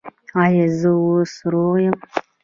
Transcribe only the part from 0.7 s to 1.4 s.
زه اوس